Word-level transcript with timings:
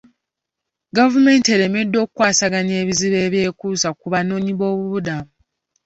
Gavumenti 0.97 1.47
eremereddwa 1.55 1.99
okukwasaganya 2.05 2.75
ebizibu 2.81 3.17
ebyekuusa 3.27 3.89
ku 3.99 4.05
banoonyiboobubudamu. 4.13 5.29